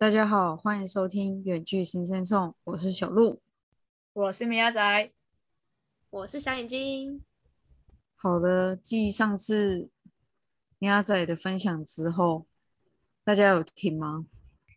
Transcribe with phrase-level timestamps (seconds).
[0.00, 3.42] 大家好，欢迎收听《远距新生颂》，我是小鹿。
[4.14, 5.10] 我是米亚仔，
[6.08, 7.22] 我是小眼睛。
[8.16, 9.90] 好的，继上次
[10.78, 12.46] 米亚仔的分享之后，
[13.24, 14.24] 大家有听吗？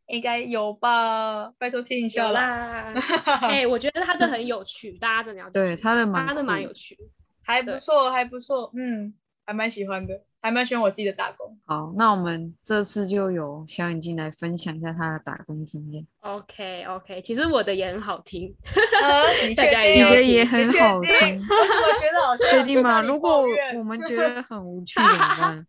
[0.07, 2.91] 应该有吧，拜托听一下啦。
[2.91, 3.01] 啦，
[3.47, 6.97] 哎、我觉得他的很有趣，大家真的要对他的蛮他的蛮有趣。
[7.43, 9.13] 还不错，还不错，嗯，
[9.45, 11.57] 还蛮喜欢的，还蛮喜欢我自己的打工。
[11.65, 16.05] 好，那我们这次就由小眼睛来分享一下他的打工经验。
[16.19, 18.53] OK OK，其实我的也很好听，
[19.01, 20.05] 呃， 你大确定？
[20.05, 23.01] 你的也很好定听，我觉得好像确定吗？
[23.01, 23.43] 如果
[23.77, 25.65] 我们觉得很无趣 怎么办？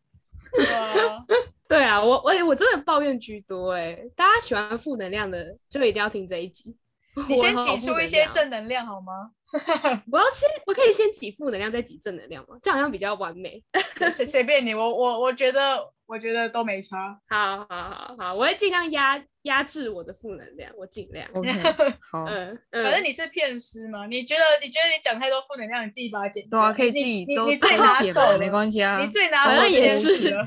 [1.68, 6.76] 对啊， 我我我真的抱怨居多哎、大家喜欢负能量的就一定要听这一集。
[7.28, 9.30] 你先挤出一些正能量好吗？
[10.10, 12.56] 我要先，我可以先挤负能量，再挤正能量吗？
[12.60, 13.62] 这样好像比较完美。
[14.10, 17.18] 随随便你，我我我觉得我觉得都没差。
[17.28, 21.28] 好好好好，我会尽量压压制我的负能量，我尽量。
[21.34, 26.60] 嗯 嗯，反正你是骗师嘛，你觉得你觉得你讲太多负能量，你自己把它剪掉。
[26.60, 29.08] 对啊，可以自己都你你最拿手没关系啊你。
[29.10, 30.30] 最拿手也是也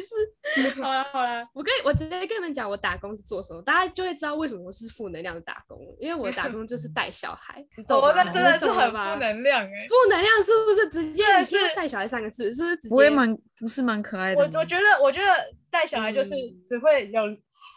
[0.00, 0.80] 是。
[0.80, 8.22] 好了好了，我跟我直接跟你们讲，我打工是做什么，大家就会知道为什么我是负能量的打工，因为我打工就是带小孩，你懂哦，吗？
[8.22, 9.86] 那真的是很负能量哎。
[9.88, 12.90] 负能量是不是直接是带小孩三个字，是不是直接？
[12.90, 14.40] 不会蛮不是蛮可爱的？
[14.40, 15.26] 我我觉得，我觉得
[15.70, 17.22] 带小孩就是嗯只会有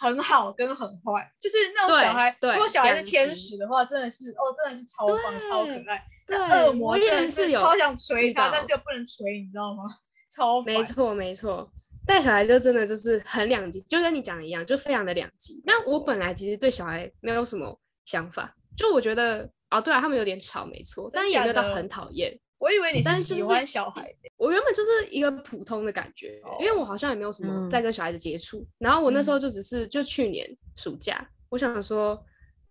[0.01, 6.03] 很好跟很坏，就是那种小孩，对如果小孩是天使的话，真的是哦，真的是超棒、超可对爱。
[6.25, 9.83] 对，那恶魔真的也是有超想捶他，但是又不能捶，你知道吗？
[10.29, 11.69] 超烦没错，没错，
[12.07, 15.61] 带小孩就真的就是很两极，就跟你讲的一样，就非常的两极。
[15.65, 22.39] 那我本来其实对小孩没有什么想法，就我觉得哦，对啊，他们有点吵，没错，但也没有到很讨厌。
[22.63, 28.65] 我以为你是喜欢小孩的，我原本就是一个普通的感觉，因为我好像也没有什么嗯在跟小孩子接触。
[28.77, 30.47] 然后我那时候嗯就只是就去年
[30.77, 32.23] 暑假，我想说。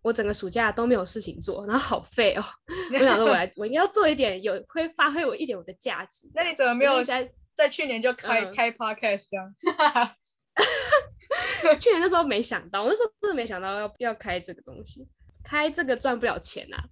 [0.05, 2.43] 我整个暑假都没有事情做，然后好废哦。
[2.93, 6.29] 我想说，我来，我应该要做一点有会发挥我一点我的价值。
[6.35, 10.17] 那你怎么没有在在去年就开嗯开 podcast 啊？
[11.79, 15.07] 去年那时候没想到，我那时候真的没想到要要开这个东西，
[15.45, 16.83] 开这个赚不了钱啊。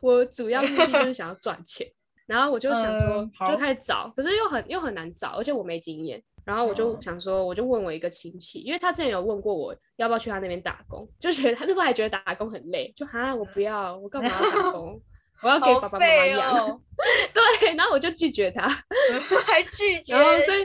[0.00, 1.84] 我主要目的就是想要赚钱，
[2.30, 6.22] 然后我就想说嗯，就开始找，可是又很又很难找，而且我没经验。
[6.44, 15.00] 然后我就哦想说，我就问我一个亲戚，因为他之前有问过我要不要去他那边打工，就觉得他那时候还觉得打工很累，就哈我不要，我干嘛要打工？
[15.42, 16.52] 我要给爸爸妈妈养。
[16.56, 16.80] 哦，
[17.60, 18.66] 对，然后我就拒绝他。
[19.46, 20.64] 还拒绝然后所以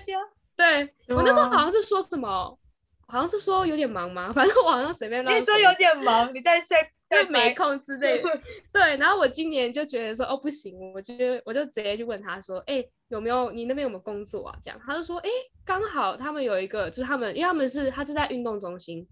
[0.56, 2.58] 对对我那时候啊好像是说什么，
[3.08, 4.32] 好像是说有点忙吗？
[4.34, 8.30] 反正我好像随便乱你说有点忙，你在在在就没白空之类的。
[8.72, 11.14] 对，然后我今年就觉得说，哦不行，我就
[11.46, 14.58] 我就直接去问他说，哎、有没有你那边有没有工作啊？
[14.62, 15.30] 这样，他就说，哎、
[15.64, 19.08] 刚好他们有一个，就是他们因为他们是他是在运动中心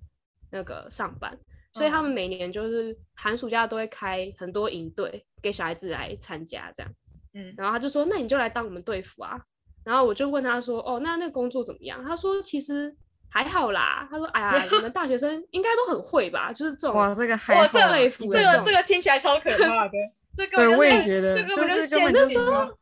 [0.51, 1.37] 那个上班，
[1.73, 6.91] 所以他们嗯每年就是寒暑假都会开很多营队给小孩子来参加这样。
[7.35, 9.39] 嗯，然后他就说：“那你就来当我们队服啊。”
[9.83, 12.95] 然后我就问他说：“哦，那那个工作怎么样？”他说：“其实
[13.33, 16.53] 还好啦。”他说：“哎呀， 你们大学生应该都很会吧？
[16.53, 19.93] 就是这种哇，这个还这个对服这个这个听起来超可怕的，
[20.37, 22.69] 这个，我也觉得，就这个不是根本陷阱就是吗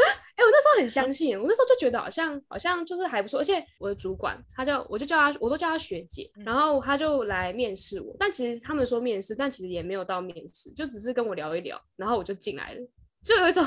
[0.00, 12.80] 哎、我那时候很相信，我那时候就觉得好像好像就是还不错，而且我的主管他叫我就叫他，我都叫他学姐，嗯然后他就来面试我，但其实他们说面试，但其实也没有到面试，就只是跟我聊一聊，然后我就进来了，
[13.22, 13.62] 就有一种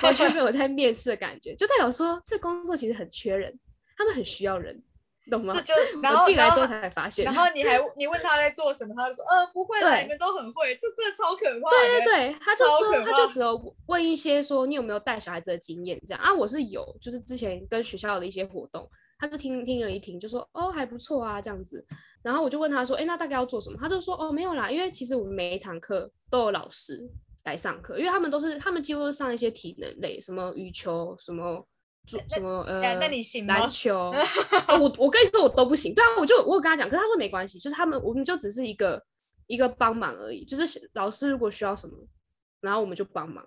[0.00, 3.52] 完全没有在面试的感觉，就代表说这工作其实很缺人，
[3.94, 4.82] 他们很需要人，
[5.30, 5.60] 懂吗这？
[5.62, 11.70] 就然后我进来之后才发现，然后你还你问他在做什么，他就说呃不会啦，你们都很会，这这超可怕。
[11.70, 18.88] 对对对，他就说他就只有问一些说你有没有带小孩子的经验这样啊，我是有，就是之前跟学校的一些活动，
[19.18, 21.84] 他就听听了一听，就说哦还不错啊这样子，
[22.22, 23.78] 然后我就问他说，哎那大概要做什么？
[23.80, 27.00] 他就说哦没有啦，因为其实我们每一堂课都有老师
[27.44, 31.66] 来上课，因为他们都是他们几乎都是上一些体能类，什么羽球什么。
[32.08, 32.82] 做什么呃？
[32.82, 33.96] 哎那你行吗篮球，
[34.68, 35.94] 哦我我跟你说我都不行。
[35.94, 39.02] 对啊，我就我有跟他讲，可是他说没关系，就是他们我们就只是一个
[39.46, 41.94] 一个帮忙而已，就是老师如果需要什么，
[42.60, 43.44] 然后我们就帮忙，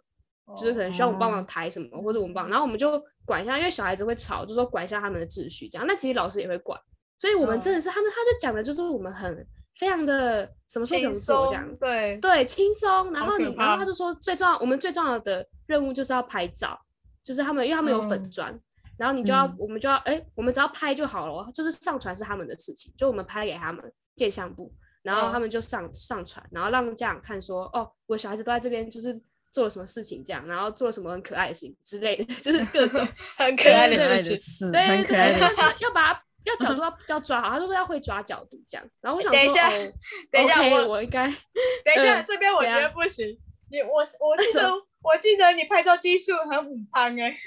[0.57, 5.87] 就是可能需要我们帮忙哦抬什么，或者我们帮，然后我们就管一下，因为小孩子会吵，就说管一下他们的秩序这样。
[5.87, 6.79] 那其实老师也会管，
[7.17, 9.45] 所以我们真的是他们他就讲的就是我们很
[9.77, 13.11] 非常的什么时候不轻用做这样，，对，对，轻松。
[13.13, 16.77] 然后你，然后他就说最重要，我们最重要的任务就是要拍照，
[17.31, 18.59] 就是他们因为他们有粉嗯砖。
[18.97, 29.19] 然后你就要，嗯我们就要，哎，我们只要拍就好了哦，就是上传是他们的事情，就我们拍给他们建相部，然后他嗯们就上上传，然后让家长看说，哦，我小孩子都在这边，就是
[29.51, 33.07] 做了什么事情这样，然后做了什么很可爱的事情之类的，就是各种
[33.37, 34.71] 很可爱的事情。
[34.71, 35.87] 对很可爱对的事情。
[35.87, 38.87] 要把它要角度要 要抓好，他就说要会抓角度这样。
[39.01, 39.93] 然后我想说，等一下哦
[40.29, 43.35] 等一下我我应该等一下，嗯这边我觉得不行。
[43.71, 44.69] 你我我记得
[45.01, 47.37] 我记得你拍照技术很五汤哎，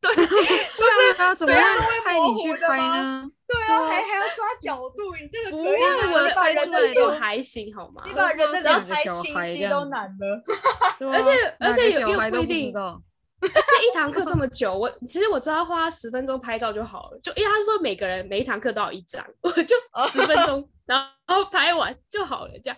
[0.00, 3.24] 对， 不是啊，怎么会派你去拍呢？
[3.46, 6.02] 对啊，还还要抓角度，你这个不可以吗？
[6.02, 8.02] 是我你把人的技术脸，还行好吗？
[8.06, 10.44] 你把人的脸拍清晰都难了。
[11.10, 12.74] 而且哪而且有个小孩都又不一定。
[13.40, 19.76] 这一堂课这么久，我其实我知道花十分钟拍照就好了，就因为他说每个人每一堂课都要一张，我就
[20.10, 22.76] 十分钟，然后拍完就好了，这样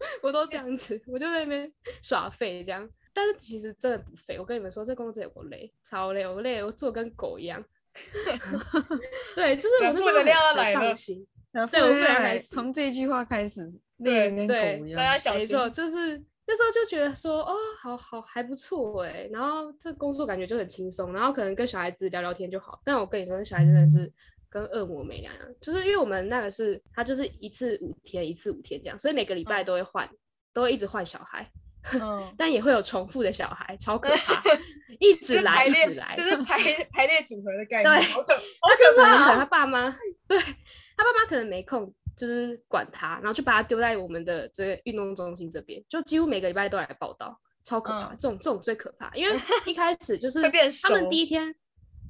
[0.22, 2.88] 我都这样子，我就在那边耍废这样。
[3.12, 7.62] 但是其实真的不废，我跟你们说，这工作真的有够累，超累，我累，我做跟狗一样。
[9.34, 13.70] 对，就是我那时候负能量来了放心，然后对我不然不然还从这句话开始，
[14.02, 15.18] 对累得跟对狗一大家样。
[15.18, 15.40] 小心。
[15.40, 22.80] 没错，就是那时候就觉得说，哦，好好还不错哎，然后这工作感觉就很轻松，然后可能跟小孩子聊聊天就好。
[22.84, 24.10] 但我跟你说，那小孩真的是
[24.50, 30.10] 跟恶魔没两样，就是因为我们那个是他就是一次五天，一次五天这样，所以每个礼拜嗯都会换，
[30.52, 31.48] 都会一直换小孩，
[31.94, 34.42] 嗯，但也会有重复的小孩，超可怕，
[34.98, 36.58] 一直来一直来，就是排
[36.92, 39.44] 排列组合的概念，对他就是可很可能他。
[39.46, 48.08] 爸妈，对他爸妈可能没空，就是管他，然后就把他丢在我们的这个运动中心这边，就几乎每个礼拜都来报道，超可怕。
[48.12, 50.42] 嗯这种这种最可怕，因为一开始就是
[50.82, 51.54] 他们第一天，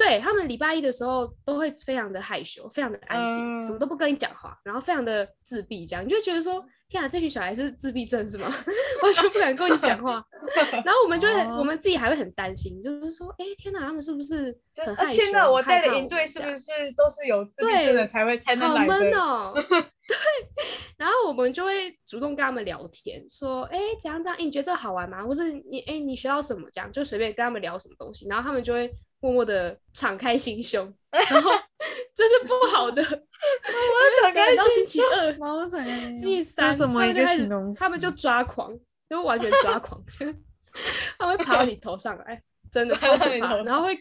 [0.00, 8.50] 对他们礼拜一的时候都会非常的害羞，非常的安静，什么嗯都不跟你讲话，然后非常的自闭，这样你就会觉得说，天啊，这群小孩是自闭症是吗？
[9.05, 10.25] 完全不敢跟你讲话。
[10.85, 15.11] 然后我们就会很，我哦们自己还会很担心，就是说，哎，天哪，他们是不是就很害羞？
[15.11, 18.88] 啊天哪，我带的营队是不是都是有自闭症的才会才能好来的？
[18.88, 19.52] 闷哦。
[20.11, 20.17] 对，
[20.97, 25.23] 然后我们就会主动跟他们聊天，说，哎，怎样怎样，诶你觉得这个好玩吗？
[25.23, 26.67] 或是你，哎，你学到什么？
[26.73, 28.91] 这样就随便跟他们聊什么东西，然后他们就会
[29.21, 31.51] 默默的敞开心胸，然后
[32.15, 37.81] 这是不好的，我敞开等到星期二、毛长星期三，什么一个他们就开始形容词？
[37.81, 38.79] 他们就抓狂，
[39.09, 40.03] 就完全抓狂，
[41.19, 43.99] 他会爬到你头上来，真的超可怕，然后会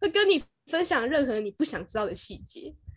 [0.00, 2.72] 会跟你分享任何你不想知道的细节，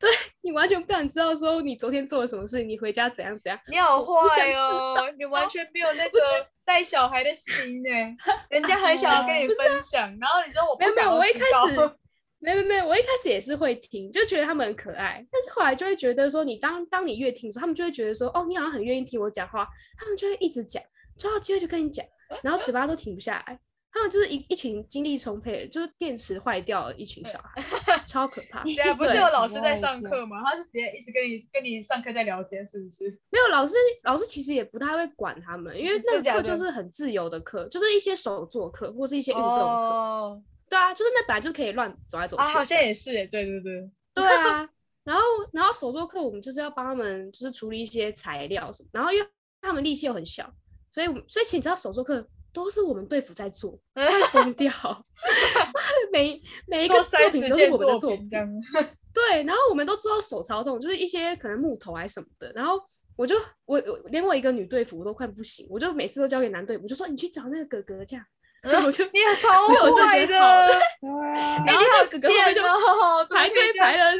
[0.00, 0.10] 对
[0.40, 6.18] 你完全不想知道说你昨天做了什么事，你回家怎样怎样，你好坏哦，你完全没有那个
[6.66, 7.88] 带小孩的心呢。
[8.50, 11.96] 人家很想要跟你分享，然后你说我没有没有，不想我一开始。
[12.38, 19.66] 没没没有，我一开始也是会听，就觉得他们很可爱，但是后来就会觉得说，你当当你越听的时候，他们就会觉得说，哦，你好像很愿意听我讲话，
[19.98, 20.80] 他们就会一直讲，
[21.18, 22.04] 抓到机会就跟你讲，
[22.42, 23.58] 然后嘴巴都停不下来。
[23.96, 27.62] 他们就是一一群精力充沛，就是电池坏掉了一群小孩，
[28.04, 28.62] 超可怕。
[28.62, 30.42] 对啊，不是有老师在上课吗？
[30.44, 33.08] 他是直接一直跟你跟你上课在聊天，是不是？
[33.30, 39.60] 没有老师，老师其实也不太会管他们，因为那个课就是很自由的课，就是一些手作课或是一些运动课。
[39.60, 43.90] 哦，对啊，就是那本来就可以乱走来走去啊，好像也是耶，对对对。
[44.12, 44.68] 对啊，
[45.04, 45.22] 然后
[45.52, 49.28] 然后手作课我们就是要帮他们就是处理一些材料什么，然后因为
[49.62, 50.52] 他们力气又很小，
[50.90, 52.26] 所以我们所以其实你知道手作课
[52.56, 54.72] 都是我们队服在做， 快疯掉，
[56.10, 58.30] 每每一个作品都是我们的作作品。
[59.12, 62.80] 对，然后我们都做到手操痛，就是一些可能木头还是什么的，然后
[63.14, 63.36] 我就
[63.66, 68.24] 我我连我一个女队服我都快不行，我就每次都交给男队服，我就说你去找那个哥哥这样，
[68.66, 72.62] 然后我就你也超坏的，对啊，然后你好那个哥哥后面就
[73.34, 74.12] 排队排了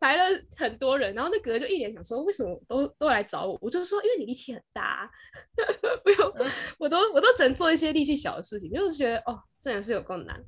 [0.00, 5.10] 排了很多人，然后那哥哥就一脸想说为什么都都来找我，我就说因为你力气很大、啊，
[6.04, 6.34] 没有，
[6.78, 10.40] 我都我都只能做一些力气小的事情，就是觉得哦这人是有够难。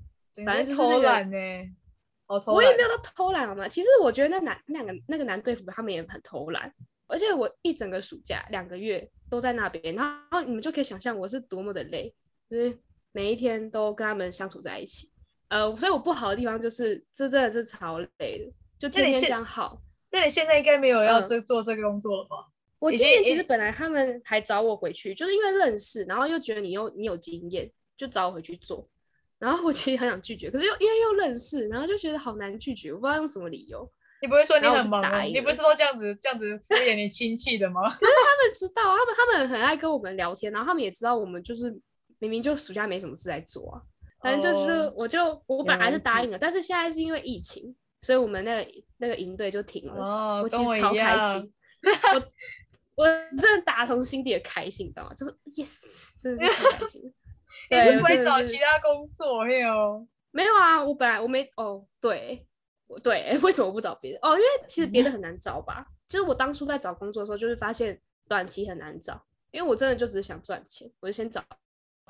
[0.47, 1.37] 反正偷正就是那个懒呢，
[2.29, 3.69] 好偷懒我也没有到偷懒好吗？
[3.69, 6.73] 其实我觉得那男那两个那个男队服他们也很偷懒，
[7.09, 12.15] 而且我一整个暑假两个月都在那边，然后你们就可以想象我是多么的累，
[12.49, 12.79] 就是
[13.13, 15.11] 每一天都跟他们相处在一起。
[15.49, 19.81] 呃，所以我不好的地方就是这真的是超累的，就天天这样耗。
[20.11, 22.37] 那你现在应该没有要嗯这做这个工作了吧？
[22.79, 28.89] 我今年其实本来他们还找我回去，就是因为认识，然后又觉得你又你有经验，就找我回去做。
[29.39, 33.91] 然后我其实很想拒绝，可是又因为又认识，然后就觉得好难拒绝，我不知道用什么理由。
[34.23, 37.97] 你不会说你很忙你不是都这样子这样子敷衍你亲戚的吗？
[37.99, 41.71] 可是他们知道，他们他们很爱跟我们聊天，然后他们也知道我们就是
[42.21, 43.83] 明明就暑假没什么事在做啊，
[44.23, 49.95] 反正就是哦我就我本来是答应了，但是现在是因为疫情，所以我们那个那个营队就停了。
[50.01, 51.53] 哦，我其实超开心，
[52.97, 53.07] 我我
[53.41, 55.15] 真的打从心底的开心，你知道吗？
[55.15, 57.11] 就是 yes，真的是太开心了。
[57.93, 60.07] 你不会找其他工作哟？
[60.31, 62.47] 没有啊，我本来我没哦，对，
[62.87, 64.19] 我对， 为什么我不找别的？
[64.23, 65.85] 哦，因为其实别的很难找吧。
[66.09, 71.43] 就是我当初在找工作的时候，就是发现短期很难找，因为我真的就只是想赚钱，我就先找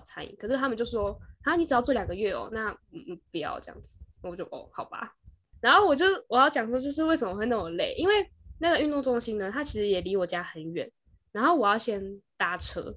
[0.05, 0.35] 餐饮。
[0.39, 5.15] 可是他们就说，啊，你只要做两个月哦，那嗯嗯不要这样子，我就哦好吧，
[5.61, 8.29] 然后我就我要讲说，就是为什么会那么累，因为
[8.59, 10.91] 那个运动中心呢，它其实也离我家很远，
[11.33, 12.03] 然后我要先
[12.37, 12.95] 搭车，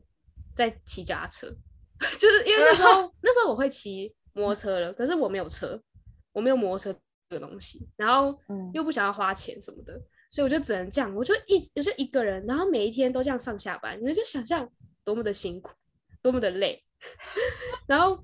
[0.55, 1.47] 再骑脚踏车，
[2.19, 5.81] 就是因为那时候 那时候我会骑摩托车了，可是我没有车，
[6.31, 9.93] 我没有摩托车这个东西，然后嗯又不想要花钱什么的，
[10.29, 14.69] 所以我就只能这样，我就一我就一个人，然后每一天都这样上下班，你们就想象
[15.05, 15.71] 多么的辛苦，
[16.21, 16.83] 多么的累，
[17.87, 18.17] 然后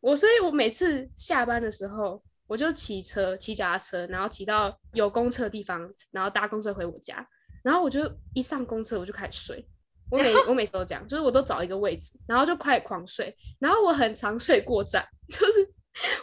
[0.00, 7.26] 我所以，我每次下班的时候，我就骑车骑脚踏车，然后骑到有公车的地方，然后搭公车回我家，
[7.62, 8.00] 然后我就
[8.34, 9.66] 一上公车我就开始睡。
[10.10, 15.66] 我每 我每次都这样，就是我都找一个位置，然后就快狂睡，然后我很常睡过站， 就是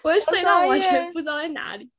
[0.04, 1.90] 我会睡到完全不知道在哪里。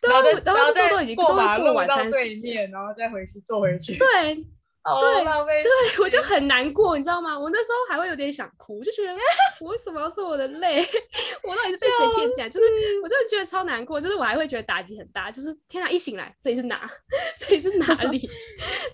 [0.00, 3.98] 对啊，然后那时候都已经都过马是过晚餐时间，然后再回去坐回去。
[3.98, 4.46] 对，
[4.84, 7.38] 好对浪费对，我就很难过，你知道吗？
[7.38, 9.12] 我那时候还会有点想哭，我就觉得
[9.64, 10.84] 我为什么要受我的累？
[11.42, 12.48] 我到底是被谁骗起来？
[12.50, 12.66] 就是
[13.02, 16.88] 我真的觉得超难过，就是我还会觉得打击很大，就是天哪，一醒来这里是哪？
[17.38, 18.28] 这里是哪里？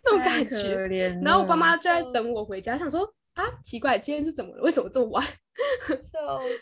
[0.05, 1.19] 那种感觉。
[1.25, 3.03] 然后我爸妈就在等我回家，想说
[3.35, 4.63] 啊，奇怪，今天是怎么了？
[4.63, 5.27] 为什么这么晚？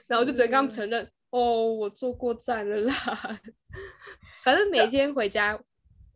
[0.09, 2.95] 然后我就只能跟他们承认，哦，我坐过站了啦。
[4.43, 5.59] 反正每天回家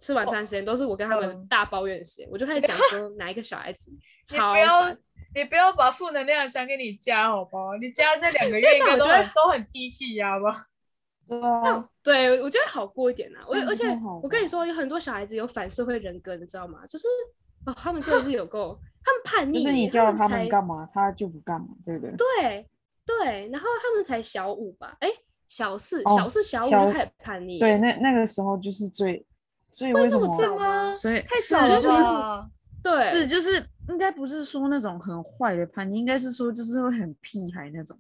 [0.03, 4.99] 吃晚餐时间都是我跟他们嗯大抱怨的时间，我就开始 讲说哪一个小孩子你超不要烦。
[5.35, 7.75] 你不要把负能量传给你家，好不好？
[7.81, 10.67] 你家这两个月应该都都很低气压吧？
[11.27, 13.41] 对啊， 对，我觉得好过一点啊。
[13.47, 13.87] 我而且
[14.23, 16.81] 我跟你说，有很多小孩子有反社会人格，你知道吗？
[16.87, 17.07] 就是
[17.65, 22.15] 哦，他们真的是有够，他们叛逆耶，就是你叫他们干嘛，他就不干嘛，对不对？
[22.17, 22.67] 对
[23.07, 24.95] 对，然后他们才小五吧？
[25.01, 25.09] 哎，
[25.49, 27.59] 小四，哦小四小五就开始叛逆。
[27.59, 29.25] 对，那那个时候就是最，
[29.73, 30.37] 所以为什么？
[30.39, 30.95] 这么？
[30.95, 32.51] 所以太是早了就是吧？
[32.83, 37.99] 对，是就是应该不是说那种很坏的叛逆，应该是说就是会很屁孩那种。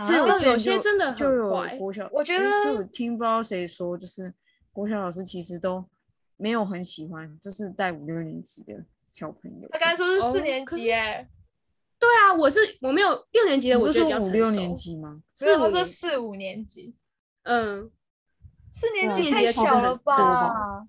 [0.00, 4.34] 所以有些真的就有很坏国小，我觉得就听不知道谁说，就是
[4.72, 5.84] 国小老师其实都
[6.36, 9.68] 没有很喜欢，就是带五六年级的小朋友。
[9.70, 11.28] 他刚才说是四哦年级耶，
[12.00, 14.74] 对啊，我是我没有六年级的，我觉得比较成说五六年熟。
[14.74, 15.22] 级吗？
[15.42, 16.96] 没有，他说四五年级，
[17.44, 17.88] 嗯，
[18.72, 20.86] 四年对级太小了很吧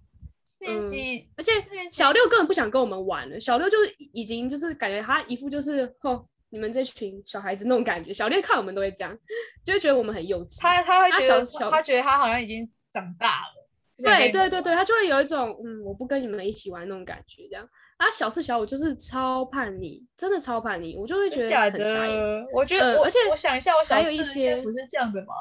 [0.59, 0.67] 正？
[0.67, 1.51] 四年嗯级而且
[1.89, 3.77] 小六根本不想跟我们玩了，小六就
[4.13, 8.13] 已经就是感觉他一副就是哦，你们这群小孩子那种感觉。
[8.13, 9.17] 小六看我们都会这样，
[9.63, 10.62] 就会觉得我们很幼稚。
[10.62, 13.65] 他他会啊觉得小小他觉得他好像已经长大了。
[13.97, 17.65] 对对对对，他就会有一种嗯，我不跟你们一起玩那种感觉，这样。
[17.95, 22.45] 啊，小四小五就是超叛逆，真的超叛逆，我就会觉得很傻眼。
[22.51, 25.33] 我觉得而且我想一下，我小还有一些不是这样的吧？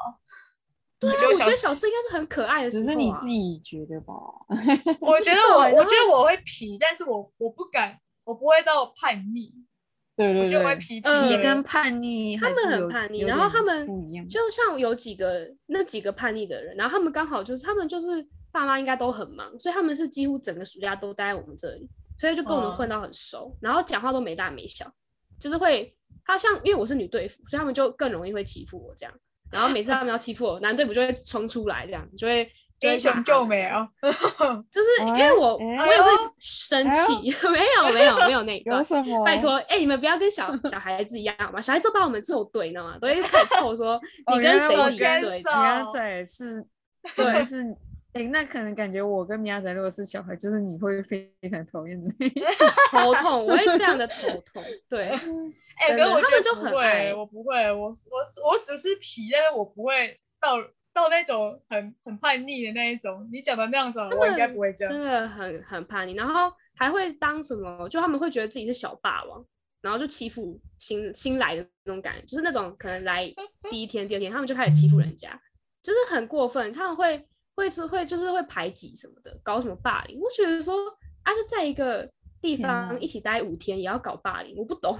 [1.11, 2.69] 对啊，我觉得小四应该是很可爱的、啊。
[2.69, 4.13] 只是你自己觉得吧？
[5.01, 9.53] 我觉得我我觉得我会皮，但是我我不敢，我不会到叛逆，
[10.15, 11.41] 对对我就会，皮皮呃。
[11.41, 14.27] 跟叛逆他们很叛逆，然后他们不一样。
[14.27, 24.89] 就像有几个那几个叛逆的人，然后他们刚好就是他们就是爸妈应该都很忙，所以他们是几乎整个暑假都待在我们这里，所以就跟我们嗯混到很熟，然后讲话都没大没小，
[25.39, 25.93] 就是会
[26.23, 29.13] 他像因为我是女队服，所以他们就更容易会欺负我这样，
[29.55, 32.45] 然后每次他们要欺负我，男队不就会冲出来这样，就会
[32.81, 33.89] 英雄救美们这样
[34.37, 34.63] 啊！
[34.69, 36.09] 就是因为我、哎我也会
[36.39, 37.13] 生气，
[37.49, 39.23] 没有没有没有那一段有，什么？
[39.23, 41.61] 拜托，哎、你们不要跟小 小孩子一样好吗？
[41.61, 42.97] 小孩子都把我们揍对，你知道吗？
[42.99, 43.93] 都会开始凑说
[44.25, 45.49] 哦你跟谁原来我跟一对手。
[45.49, 46.67] 米亚仔是，
[47.15, 47.63] 对对是，
[48.15, 52.67] 哎、那可能感觉我跟米亚仔如果是小孩，就是你会非常讨厌的那种。
[52.89, 54.63] 头痛，我会非常的头痛。
[54.87, 55.09] 对，
[55.75, 60.55] 哎、真的他可是我觉得们就很不会，爱我不会，我我我只是皮，但是我不会到
[60.93, 63.29] 到那种很很叛逆的那一种。
[63.33, 64.93] 你讲的那样子，他我应该们不会这样。
[64.93, 69.45] 真的很很叛逆，然后还会当什么，就他们会觉得自己是小霸王，
[69.81, 73.29] 然后就欺负新新来的那种感觉，就是那种可能来
[73.69, 75.37] 第一天、第二天，他们就开始欺负人家，
[75.83, 80.19] 就是很过分，他们会会是会就是会排挤什么的，搞什么霸凌。
[80.19, 80.75] 我觉得说
[81.23, 82.09] 啊，就在一个
[82.41, 84.97] 地方一起待五天，也要搞霸凌，我不懂。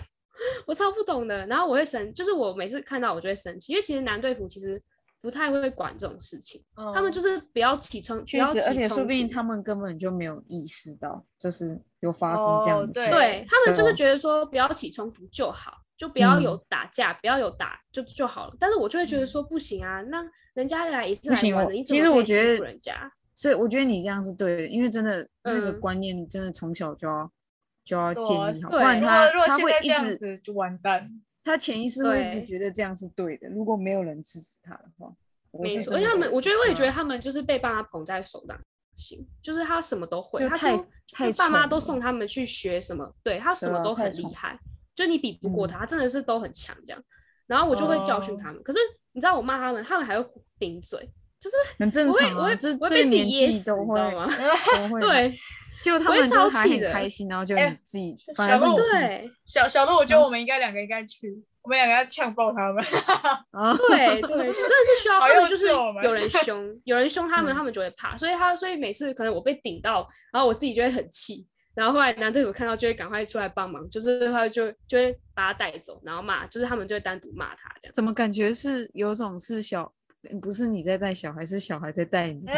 [0.67, 4.81] 我超不懂的，然后我会生，就是我每次看到我就会生气，因为其实男队服其实
[5.21, 13.11] 不太会管这种事情，他们嗯就是不要起冲，不确实，要起而且说不定他们根本就没有意识到，就是有发生这样哦对的事情。
[13.11, 18.55] 对他们就是觉得说不要起冲突就好，就不要有嗯打架，不要有打就就好了。
[18.59, 20.23] 但是我就会觉得说不行啊，那
[20.53, 23.11] 人家来也是不行我来玩的，你怎其实么欺我觉得负人家？
[23.35, 27.31] 所以我觉得你这样是对的，因为真的那个嗯观念，你真的从小就要
[27.83, 31.09] 就要建立好，不对然如果他他会一直就完蛋。
[31.43, 33.47] 他潜意识会一直觉得这样是对的。
[33.49, 35.13] 如果没有人支持他的话，
[35.51, 38.59] 我没错，而且他们，我觉得我也觉得嗯他们就是被爸妈捧在手掌
[38.95, 44.57] 心，就是他什么都会，他就太爸妈都送他们去学什么，对他什么都很厉害，
[44.95, 47.03] 就你比不过嗯他，他真的是都很强这样。
[47.47, 48.79] 然后我就会教训哦他们，可是
[49.11, 50.99] 你知道我骂他们，他们还会顶嘴，
[51.39, 54.27] 就是很正我会常啊，我会我会被自己噎死，你知都会道吗？
[54.99, 55.37] 对，
[55.81, 62.83] 结果他们就还超气的很开心，然后就哎你自己，小反而是鹿你对小小鹿，我觉得我们应该两个应该去，我们两个要呛爆他们。
[63.51, 68.17] 啊， 对对，真的是需要他们，就是有人凶，有人凶他们，嗯他们就会怕。
[68.17, 71.45] 所以他，所以每次可能我被顶到，然后我自己就会很气，
[71.75, 77.93] 然后后来男队友看到就会赶快出来帮忙，就是他就就会把他带走，然后骂，就是他们就会单独骂他这样。
[77.93, 79.93] 怎么感觉是有种是小，
[80.41, 82.45] 不是你在带小孩，是小孩在带你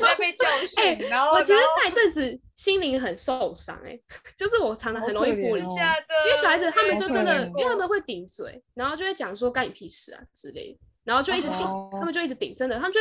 [0.00, 0.66] 在被教哎
[0.98, 3.98] 训，然后我其实那一阵子心灵很受伤，哎，
[4.36, 5.78] 就是我常常很容易玻璃心，
[6.26, 13.00] 因为小孩子他们就真的，因为他们会顶嘴，然后就会讲说干你屁事啊之类的，然后就一直顶，哦他们就一直顶，真的，他们就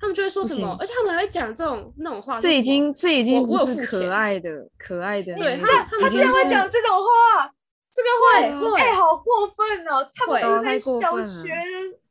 [0.00, 7.52] 他们就会说什么，而且他们还会讲这种那种话，这已经这已经不是可爱的可爱的对，他他竟然会讲这种话，
[7.92, 8.08] 这个
[8.62, 10.10] 会会，哎、会好过分哦！
[10.14, 11.56] 他们会都在小学，因为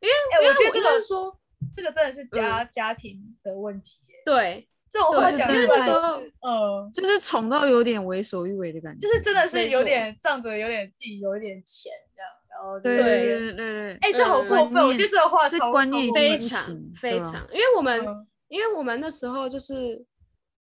[0.01, 1.35] 哎、因为我我觉得说，
[1.75, 3.97] 这个真的是家、家庭的问题。
[4.23, 12.29] 对这种话讲出来是那时候，嗯，就是宠到有点为所欲为的感觉，就是真的是有点仗着有点自己有一点钱这样，
[12.61, 14.83] 然后就对对对对对对，哎、这好嗯过分！
[14.83, 16.61] 我觉得这个话这超观念非常
[16.93, 20.05] 非常，因为我们嗯因为我们那时候就是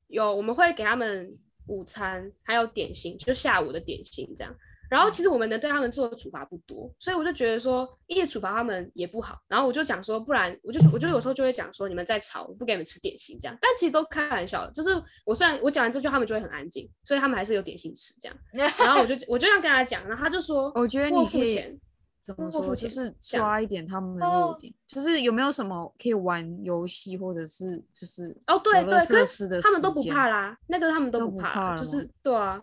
[0.07, 1.31] 有我们会给他们
[1.67, 4.55] 午餐，还有点心，就下午的点心这样。
[4.89, 9.39] 然后其实我们能对他们做的处罚不多，所以我就觉得说一直处罚他们也不好。
[9.47, 13.57] 然后我就讲说，不然我就我就有时候就会讲说，你们在吵，我不给你们吃点心这样。
[13.61, 14.89] 但其实都开玩笑的，就是
[15.25, 18.37] 我虽然我讲完这句，他们就会很安静，所以他们还是有点心吃这样。
[18.53, 21.79] 然后我就我就这样跟他讲，然后他就说，我觉得你付钱，
[22.21, 32.61] 怎么说，就是抓一点他们的哦弱点，就是有没有什么可以玩游戏或者是就是哦，对对，游乐设可施的是他们都不怕啦，那个他们都都不不怕，就是对啊，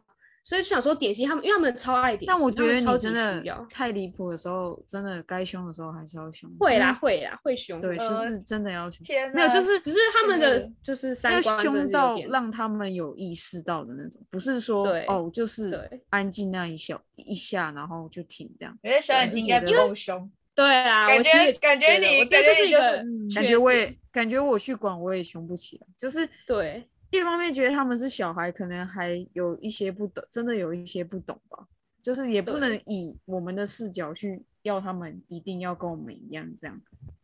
[0.48, 6.50] 所以就想说点心他们，因为他们超爱点心，但我觉得你真的太离谱的时候，真的该凶的时候还是要凶。
[6.58, 9.04] 会啦会啦会凶，对，会就呃是真的要凶。
[9.04, 18.74] 天没有，就是只是他们的就是三要观真的凶到让他们有意识到的那种，不是说对哦，就是安静那一小一下，然后就停这样。
[18.82, 31.66] 我觉得小眼睛应该不够凶，对啊，感觉感觉你我觉得这是一个感觉我也感觉我去管我也凶不起来，就是对一方面觉得他们是小孩，可能还有一些不懂，真的有一些不懂吧，
[32.02, 36.80] 就是也不能以我们的视角去要他们一定要跟我们一样这样。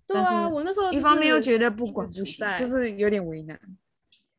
[0.07, 3.59] 对啊，我那时候一方面又就是觉得不管不行，就是有点为难。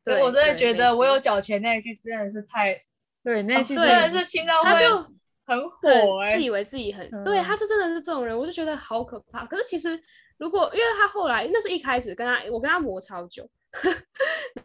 [0.04, 2.80] 对我真的觉得我有错缴钱那一句真的是太，
[3.24, 4.96] 对，那一句真的是听到会他就
[5.44, 9.44] 很火自以为自己很、对嗯他这真的是这种人，我就觉得好可怕。
[9.46, 10.00] 可是其实
[10.38, 13.48] 如果因为他后来那是一开始跟他我跟他磨超久，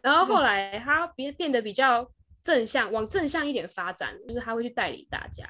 [0.00, 2.10] 然后后嗯来他变变得比较
[2.42, 5.44] 正向，往正向一点发展，就是他会去带领大家，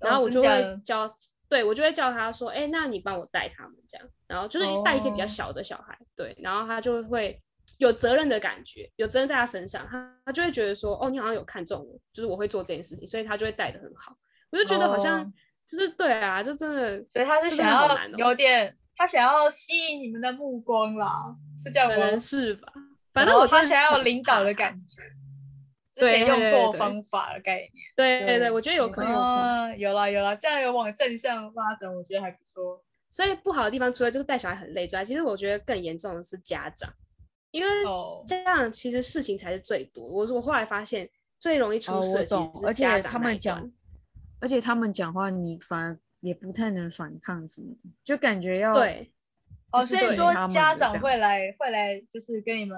[0.00, 1.16] 然哦后我就会教，
[1.48, 7.40] 对我就会叫他说，哎、那你帮我带他们这样，然后就是带一些比较哦小的小孩，对，然后他就会。
[7.78, 14.16] 有责任的感觉，有责任在他身上，他他就会觉得说，哦，你好像有看中我，就是我会做这件事情，所以他就会带的很好。
[14.52, 15.32] 我就觉得好像哦
[15.66, 21.96] 就是对啊，就真的所以他是想要有点，他想要吸引你们的目光啦，是这样吗？
[21.96, 22.72] 可能是吧。
[23.14, 25.00] 反正我真的他想要领导的感觉，
[25.94, 27.70] 之对前用错方法的概念。
[27.96, 29.14] 对对对，对我觉得有可能。
[29.14, 32.82] 嗯，有啦有啦，这样有往正向发展，我觉得还不错。
[33.10, 36.92] 所以不好的地方，除了就是带小孩很累之外，其实我觉得更严重的是家长，
[37.52, 40.04] 因为哦这样其实事情才是最多。
[40.04, 43.70] 我我后来发现最容易出哦，事的其实，是而且他们讲，
[44.40, 49.12] 而且他们讲话你反而也不太能反抗什么的，就感觉要对
[49.70, 52.76] 哦，所以说家长会来会来，就是跟你们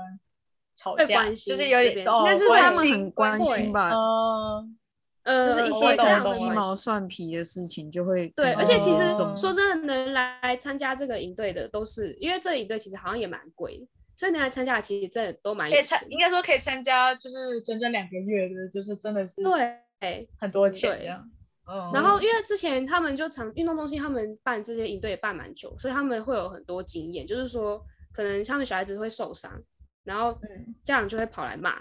[0.77, 4.77] 吵架，会关就是心这边有点哦应该是他们很关心吧，嗯，
[5.23, 13.87] 呃，就是一些鸡毛蒜皮的事情就会对，而且其实说真的，能来参加这个营队的都是因为这个营队其实好像也蛮贵的，
[14.17, 16.01] 所以能来参加的其实真的都蛮可以参。
[16.09, 21.29] 应该说可以参加，就是整整两个月的，就是真的是对，很多钱对这样。
[21.69, 29.51] 嗯，然后因为之前他们就常运动中心，他们办这些营队也办蛮久，所以他们会有很多经验，就是说可能他们小孩子会受伤，
[30.07, 31.77] 然后嗯家长就会跑来骂，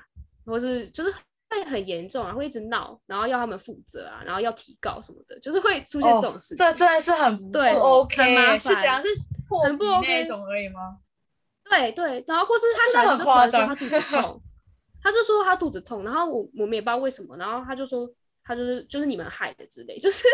[0.45, 1.13] 或是就是
[1.49, 6.57] 会很严重啊，会一直闹，然后要他们负责啊，然后要提告什么的，就是会出现哦这种事情。
[6.57, 9.01] 这真的是很对不 OK，很麻是怎样？
[9.01, 9.07] 是
[9.47, 10.97] 破很不 OK 那一种而已吗？
[11.69, 14.41] 对对，然后或是他真的很小孩子就突然说他肚子痛，
[15.01, 18.09] 他就说他肚子痛，然后我我们也不知道为什么，然后他就说
[18.43, 20.25] 他就是就是你们害的之类，就是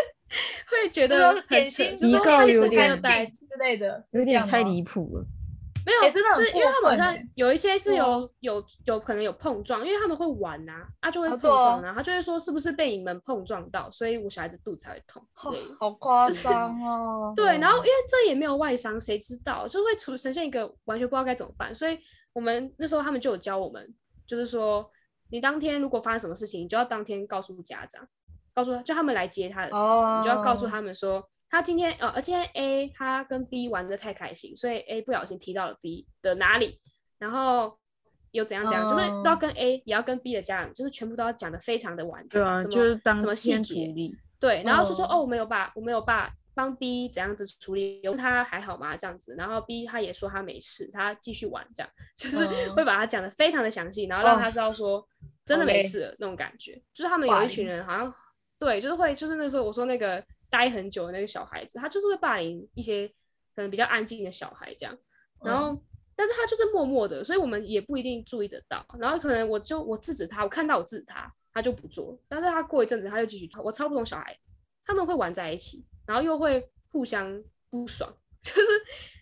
[0.66, 5.24] 会觉得很扯，就遗是告有点没有带之类的，有点太离谱了。
[5.84, 15.74] 没有，欸真的是因为他们好像有一些是有有有可能有碰撞，因为他们会玩呐、啊，就会碰撞啊，他就会说是不是被你们碰撞到，所以我小孩子肚子才会痛之类的。
[15.80, 17.32] 好夸张 哦。
[17.34, 21.98] 对，然后因为这也没有外伤，谁知道就会出呈现一个完全不知道该怎么办，所以
[22.32, 23.94] 我们那时候他们就有教我们，
[24.26, 24.88] 就是说
[25.30, 28.06] 你当天如果发生什么事情，你就要当天告诉家长，
[28.54, 31.28] 告诉就他们来接他的时候，你就要告诉哦他们说。
[31.52, 36.80] 他今天呃，而今天 A 他跟 B 玩的太开心，所以 A 不小心提到了 B 的哪里，
[37.18, 37.78] 然后
[38.30, 44.16] 又怎样怎样，就是都要哦跟 A 也要跟 B 的家长，就是全部都要讲的非常的完整，对啊，就是当什么细节，理。
[44.40, 48.96] 对，然后就说、嗯哦，我没有把我没有把帮 B 怎样子处理，有问他还好吗？
[48.96, 55.06] 这样子，然后 B 他也说他没事，他继续玩，这样就是嗯会把他讲的非常的详细，然后让哦他知道说
[55.44, 56.80] 真的没事了那种感觉。
[56.94, 58.12] 就是他们有一群人好像
[58.58, 63.08] 对，就是会就是那时候我说那个待很久的那个小孩子，他就是会霸凌一些
[63.56, 64.96] 可能比较安静的小孩这样，
[65.42, 65.82] 然后。
[66.14, 68.84] 但是他就是默默的，所以我们也不一定注意得到。
[68.98, 72.16] 然后可能我就我制止他，我看到我制止他，他就不做。
[72.28, 73.62] 但是他过一阵子他就继续做。
[73.62, 74.38] 我超不懂小孩，
[74.84, 78.68] 他们会玩在一起，然后又会互相不爽， 就是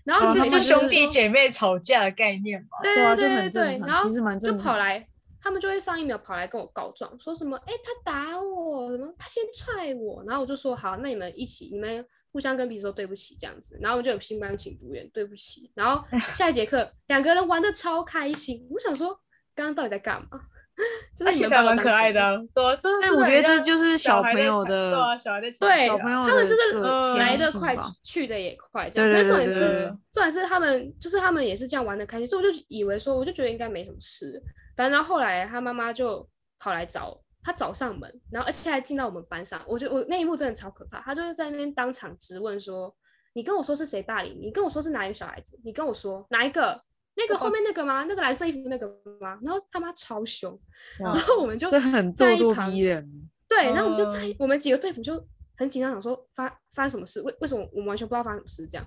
[0.03, 2.79] 然后这每次是兄弟姐妹吵架的概念嘛？
[2.83, 4.73] 对对啊，就对对对很正常，然后其实蛮就正常。
[4.73, 5.09] 跑来，
[5.43, 15.71] 他们就会上一秒跑来跟我告状，说什么哎、他打我，什么他先踹我，然后我就说好，那你们一起，你们互相跟彼此说对不起这样子，然后我们就有心甘情不愿，对不起。
[15.75, 16.05] 然后
[16.37, 19.09] 下一节课两个人玩的超开心，我想说
[19.55, 20.41] 刚刚到底在干嘛？
[21.15, 22.65] 就是你们蛮可爱的啊，对
[23.03, 26.73] 但我觉得这就是小朋友的对啊，小孩在对小朋友他们就是
[27.19, 29.13] 来的快去的也快，这样。
[29.13, 34.43] 对对可是重点是对对对，重点是他们就是他们也是这样玩的开心，所以我就以为说，我就觉得应该没什么事。
[34.77, 36.29] 反正到后来他妈妈就
[36.59, 41.01] 跑来找他找上门，然后而且还进到我们班上，我觉得我那一幕真的超可怕。
[41.01, 42.95] 他就是在那边当场质问说
[43.35, 44.51] ：“你跟我说是谁霸凌你？
[44.51, 45.59] 跟我说是哪一个小孩子？
[45.65, 46.83] 你跟我说哪一个？
[47.17, 48.05] 那个后面那个吗？
[48.05, 48.87] 那个蓝色衣服那个
[49.21, 50.59] 吗？”然后他妈超凶，
[50.99, 53.29] 然后我们就这很在一咄咄旁逼人。
[53.49, 55.23] 对，然后我们就在、嗯我们几个队服就
[55.57, 57.21] 很紧张，想说发发生什么事？
[57.23, 58.87] 为为什么我们完全不知道发生什么事这样？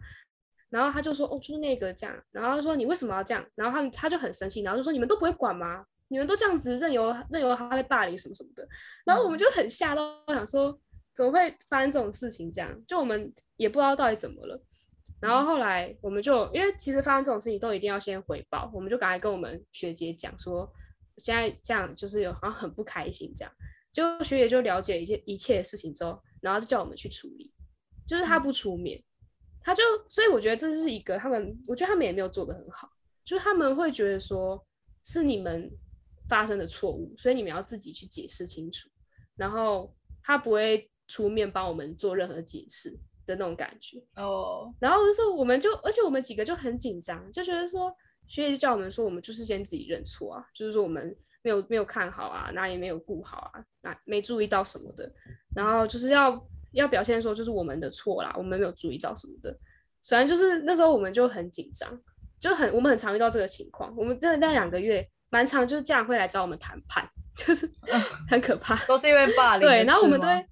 [0.74, 3.46] 然后他就说哦，就是那个这样，然后他说你为什么要这样？
[3.54, 5.86] 然后他们他就很生气，然后就说你们都不会管吗？
[6.08, 8.68] 你们都这样子任由任由他被霸凌什么什么的，
[9.06, 10.76] 然后我们就很吓到，想说
[11.16, 12.52] 怎么会发生这种事情？
[12.52, 14.60] 这样就我们也不知道到底怎么了。
[15.20, 20.68] 然后后来我们就因为其实发生这种事情都一定要先回报，我们就赶快跟我们学姐讲说，
[21.18, 23.54] 现在这样就是有好像很不开心这样。
[23.92, 27.54] 就学姐就了解一切一切事情之后，然后就叫我们去处理，
[28.08, 29.02] 就是他不出面，
[29.64, 32.90] 他就所以我觉得这是一个他们，我觉得他们也没有做的很好，
[33.24, 34.64] 就是他们会觉得说
[35.04, 35.72] 是你们
[36.28, 38.90] 发生的错误，所以你们要自己去解释清楚，
[39.36, 42.90] 然后他不会出面帮我们做任何解释
[43.26, 44.04] 的那种感觉。
[44.16, 47.94] 哦，然后就是我们就，而且我们几个就很紧张，就觉得说
[48.28, 55.12] 学姐就叫我们说，我们就是先自己认错啊，就是说我们没有没有看好啊，哪里没有顾好啊，哪没注意到什么的，
[55.56, 56.32] 然后就是要
[56.74, 59.58] 要表现说就是我们的错啦，我们没有注意到什么的，
[60.02, 62.00] 虽然就是那时候我们就很紧张，
[62.40, 67.70] 就很我们很常遇到这个情况，我们那那两个月蛮常就是家长会来找我们谈判，就是
[68.30, 68.76] 很可怕。
[68.86, 69.68] 都是因为 霸凌。
[69.68, 70.46] 对，然后我们都会，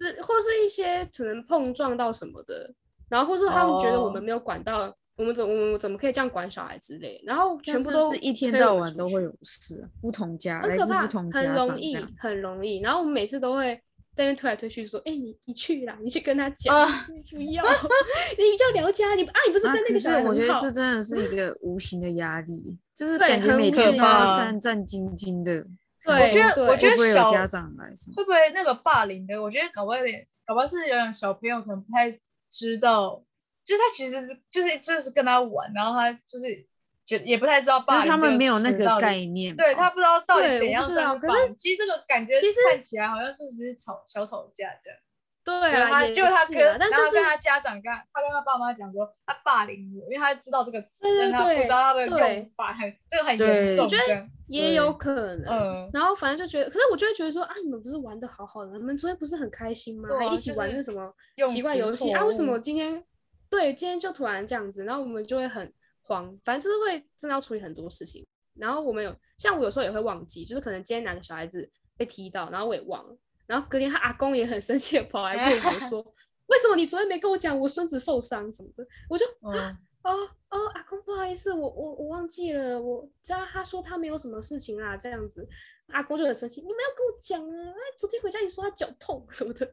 [0.00, 2.72] 是或是一些可能碰撞到什么的，
[3.08, 12.80] 然后或是他们觉得我们哦没有管到，我们怎我们怎么可以这样管小孩之类，然后全部都是一天到晚都会有事啊，不同家来很可怕，很容易长这样。，很容易。
[12.80, 13.80] 然后我们每次都会
[14.14, 17.62] 在那边推来推去，说：“哎、你你去啦，你去跟他讲，啊你不要，
[18.36, 25.64] 你比较了解啊，你啊，你不是跟那个小孩很好我觉得这真的是一个无形的压力，就是感觉每天都要战战兢兢的。
[26.04, 27.86] 对我觉得，我觉得会有小家长来？
[28.16, 29.40] 会不会那个霸凌的？
[29.40, 32.10] 我觉得搞不好有点，搞不好是有点小朋友可能不太
[32.50, 33.24] 知道，
[33.64, 36.66] 就是他其实是就是就是跟他玩，然后他就是
[37.06, 41.56] 觉得也不太知道就霸凌，是他们没有那个概念，对他不知道到底怎样算霸凌。
[41.56, 44.98] 其实这个感觉其实看起来好像就只是吵小吵架这样。
[45.44, 54.24] 对啊，他也结果他跟是啊，但就是然后跟他家长跟他他跟他爸妈讲说他霸凌我，因为他知道这个词，对对但他不对知道他的对用法很这个很对严重我觉这样。
[54.46, 60.08] 也有可能，嗯然后反正就觉得，可是我就会觉得说啊，你们不是玩的好好的，你们昨天不是很开心吗？
[60.16, 62.20] 还一起玩就是那什么用奇怪词游戏啊？
[62.20, 63.02] 错为什么误今天
[63.50, 64.84] 对今天就突然这样子？
[64.84, 68.26] 然后我们就会很慌，反正就是会真的要处理很多事情。
[68.54, 76.02] 然后我们有像我有时候也会忘记，就是可能今天哪个小孩子被踢到，然后我也忘了，然后隔天他阿公也很生气的跑来跟我 说，
[76.48, 78.86] 为什么你昨天没跟我讲我孙子受伤什么的？
[79.08, 85.48] 我就嗯，哦哦，阿公不好意思，我我我忘记了，我知道他说他没有什么事情啦，这样子，
[85.88, 89.66] 阿公就很生气，你们要跟我讲啊，哎，昨天回家你说他脚痛什么的，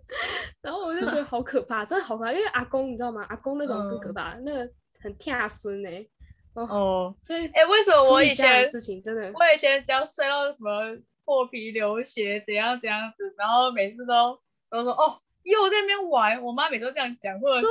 [0.61, 3.25] 然后我就觉得好可怕，真的好可怕，因为阿公你知道吗？
[3.27, 6.05] 阿公那种更可嗯怕，那个很跳孙哎，哦，
[6.53, 17.67] 哦，所以哎、为什么我以前事情真的我以前只要摔到什么破皮流血怎样怎样子，然后每次都都说哦又在那边玩，我妈每次都这样讲，或者是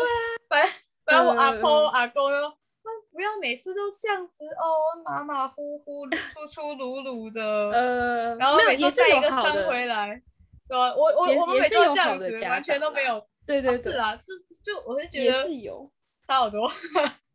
[0.49, 0.73] 反正
[1.05, 2.55] 反正我阿婆阿公就说。
[2.81, 10.23] 那不要每次都这样子哦，马马虎虎、 粗粗鲁鲁的，呃，然后每次带一个伤，回来，
[10.67, 10.95] 对吧？
[10.95, 13.23] 我我我们每次都这样子，完全都没有。
[13.45, 14.33] 对对是啊，就
[14.65, 15.91] 就我是觉也得是有，
[16.27, 16.67] 差好多。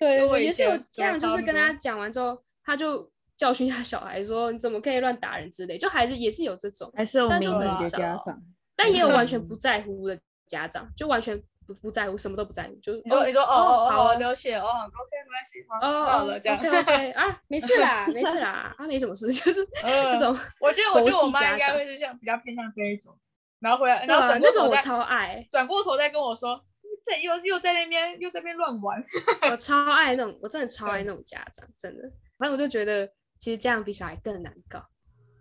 [0.00, 8.42] 对我也是有这样，就是跟他讲完之后，他就教训下小孩说你怎么可以乱打人之类，就还是也是有这种，还是有很少家长，
[8.74, 16.58] 但也有完全不在乎的家长，就完全不不在乎，什么都不在乎，就你说你说哦哦哦哦好啊流血哦，OK 没关系，哦知道了这样。
[16.58, 23.16] OK OK 啊，没事啦，没事啦，啊，没什么事，就是嗯那种我觉得我觉得我妈应该会是像比较偏向这一种，
[23.60, 26.62] 然后回来然后转，过那种我头再超爱，转过头再跟我说，
[27.06, 29.00] 这又又在那边又在那边乱玩。
[29.50, 32.02] 我超爱那种，我真的超爱那种家长，真的。
[32.36, 34.84] 反正我就觉得，其实家长比小孩更难搞，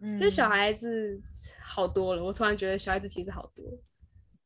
[0.01, 1.19] 嗯就是小孩子
[1.59, 2.23] 好多了。
[2.23, 3.63] 我突然觉得小孩子其实好多，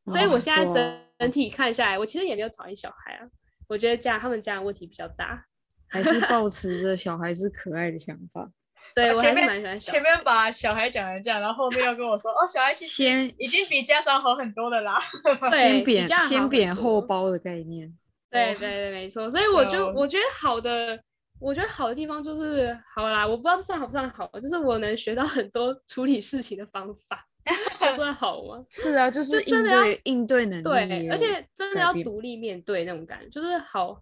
[0.05, 3.29] 哦所以我现在整整体看下来，我其实也没有讨厌小孩啊。
[3.67, 5.45] 我觉得家他们家的问题比较大，
[5.87, 8.49] 还是保 持着小孩是可爱的想法。
[8.95, 9.91] 对我还是前面蛮喜欢小。
[9.91, 14.99] 前面把小孩讲成这样，然后后面又跟我说，哦，小孩其实先已经比家长好很多的啦。
[15.51, 17.87] 对，先扁家长好很先扁后包的概念。
[17.87, 17.91] 哦
[18.31, 19.27] 对对对，没错。
[19.27, 21.01] 所以我就哦我觉得好的，
[21.39, 27.25] 我觉得好的地方就是好啦，我不知道这算好不算好，就是我能学到很多处理事情的方法，
[27.79, 28.63] 这算好吗？
[28.69, 33.99] 是啊，就是应真的应对能力对，而且真的要独立面对那种感觉，就是好，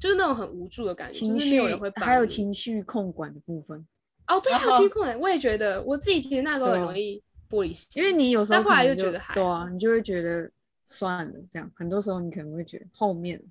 [0.00, 3.86] 就是那种很无助的感觉，情就是没有绪人会帮还有情绪控管的部分，
[4.28, 10.50] 哦，对，还有然后情绪控管，我也觉得我自己其实那时候很对啊容易玻璃心，因为你有时候但后来又觉得还对啊，你就会觉得
[10.84, 13.42] 算了，这样很多时候你可能会觉得后面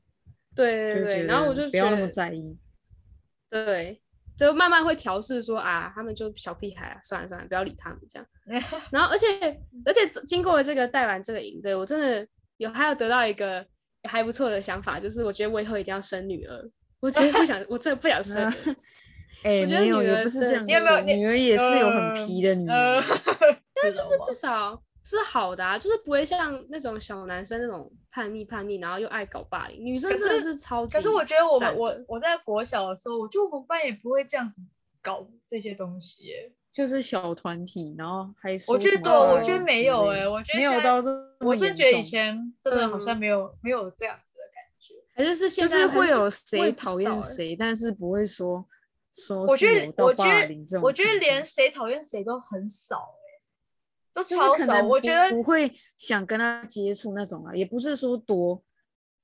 [0.56, 2.58] 对对对，然后我就不要那么在意。
[3.50, 4.02] 对，
[4.36, 8.28] 就慢慢会调试说啊，他们就小屁孩啊，算了算了，不要理他们这样。
[8.92, 9.26] 然后而且
[9.86, 13.66] 而且经过了这个带完这个营队，我真的有还有得到一个
[14.04, 16.70] 还不错的想法，就是我觉得我以后一定要生女儿。
[17.00, 18.52] 我真的不想， 我真的不想生。
[19.44, 23.04] 哎，我觉得没有，女儿也不是这样女儿也是有很呃皮的女呃儿，
[23.82, 29.86] 但就是至少是好的啊，就是不会像那种小男生那种叛逆叛逆，然后又爱搞霸凌。
[29.86, 34.62] 女生真的是是超级可是我觉得我们我我在国小的时候，我觉得我们班也不会这样子
[35.02, 36.52] 搞这些东西耶。
[36.70, 44.94] 就是小团体，然后还说我觉得我觉得没有哎、我觉得没有到这么我真觉得以前真的好像嗯没有、没有这样子的感觉。
[45.16, 48.66] 还是是现就是会有谁讨厌谁，但是不会说说
[49.48, 53.28] 我觉得我觉得我觉得连谁讨厌谁都很少哎、
[54.14, 54.84] 都超少。
[54.84, 58.64] 我觉得不会想跟他接触那种啊，也不是说多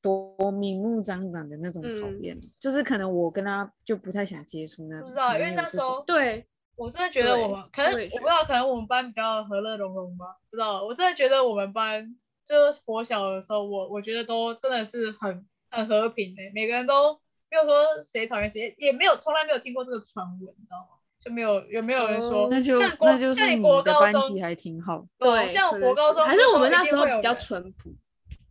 [0.01, 5.08] 多明目张胆的那种讨嗯厌，就是可能我跟他就不太想接触那种。
[5.08, 10.84] 不知道，因为那时候对，我真的觉得我们可能我不知道，可能我们班比较和乐融融吧，不知道。
[10.84, 17.19] 我真的觉得我们班就是我小的时候，我我觉得都真的是很很和平的、每个人都
[17.54, 20.98] 没有说谁讨厌谁，也没有从来没有听过这个传闻，你知道吗？
[21.24, 27.96] 就没有有没有人说，哦那就那就是你的高中班级还挺好，对，像国高中是还是我们那的时候比较淳朴。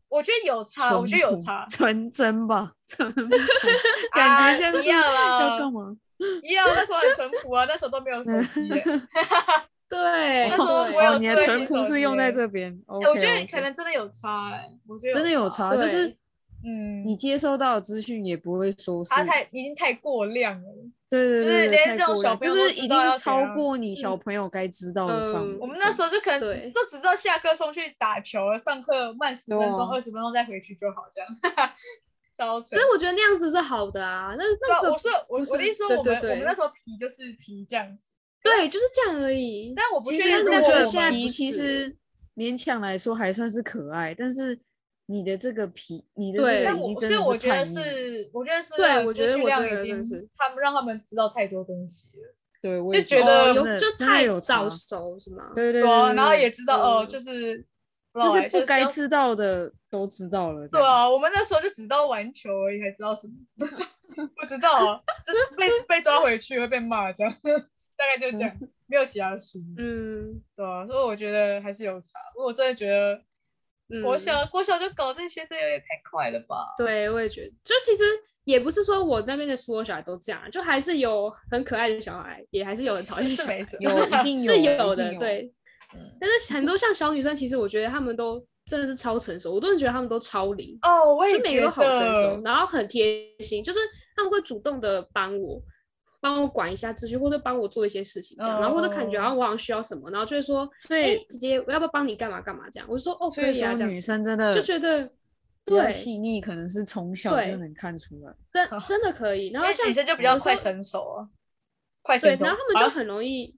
[0.09, 3.11] 我觉得有差，我觉得有差，纯真吧，纯
[4.15, 5.95] 感觉像是一样啦要干嘛？
[6.43, 8.83] 一样，那时候很淳朴啊，那时候都没有手机 耶、
[9.89, 12.71] 对，那时候对我有哦，你的淳朴是用在耶这边。
[12.73, 16.17] 欸我觉得可能真的有差哎、我觉得真的有差，差，就是对
[16.65, 20.69] 嗯，你接收到的资讯也不会说是他太已经太过量了。
[21.09, 25.59] 对对对就是连这种小朋友都就是已知道要怎经超过你小朋友该知道的范围嗯。
[25.61, 26.41] 我们那时候就可能
[26.73, 31.73] 就只知道下课冲去打球，上课慢十分钟、二十、分钟再回去就好，这样。
[32.35, 32.89] 超扯可是。
[32.91, 37.99] 我觉得那样子是好的啊，那那个我是我我的意思说，我们我们那时候皮就是皮这样子，
[38.43, 39.75] 对，就是这样而已。
[39.77, 41.97] 但我不其确定如实那个果我们皮现在不是其实
[42.35, 44.59] 勉强来说还算是可爱，但是
[45.07, 47.65] 你的这个皮，你的这对个但我已经真的所以我觉得。
[47.65, 55.51] 是，我觉得是对我觉得我资讯量已觉得真的经是他们让他们知道太多东西了，对，我就觉得就太有早差熟是吗？
[55.55, 57.65] 对对对然后也知道哦，嗯就是
[58.15, 60.67] 就是不该知道的都知道了。
[60.69, 63.35] 对啊，我们那时候就只知道玩球而已，还知道什么？
[64.37, 68.55] 不知道啊，是被被抓回去会被骂这样，大概就这样，
[68.87, 69.59] 没有其他的事。
[69.79, 72.19] 嗯对啊，所以我觉得还是有差。
[72.37, 73.23] 我真的觉得
[73.93, 76.75] 嗯，国小、国小就搞这些，这有点太快了吧？
[76.79, 78.03] 对，我也觉得，就其实
[78.45, 85.43] 也不是说我那边的所有小孩都这样，就还是有很可爱的小孩，也还是有很讨厌的小孩，是就是一定是有有的，有对。
[85.95, 93.79] 嗯但是很多像小女生，其实我觉得她们都真的是超成熟，我都是觉得她们都超灵，哦，我也觉就每个都好成熟，然后很贴心，就是
[94.17, 95.61] 他们会主动的帮我。
[96.23, 102.89] 帮我管一下秩序，或者帮我做一些事情，这样，然后或者感觉好像我好像需要什么，然后就会说，所以姐姐，我要不要帮你干嘛干嘛这样？
[102.89, 103.91] 我就说哦，可以啊，这样。
[103.91, 105.11] 女生真的就觉得
[105.65, 109.51] 对细腻，可能是从小就能看出来，真 真的可以。
[109.51, 111.29] 然后像女生就比较快成熟啊，
[112.03, 113.53] 快对，然后他们就很容易，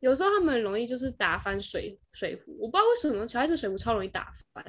[0.00, 4.62] 有时候他们很容易就是打翻水水壶，我不知道为什么小孩子水壶超容易打翻，